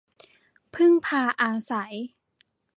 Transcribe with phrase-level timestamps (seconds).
[0.75, 1.93] พึ่งพาอาศัย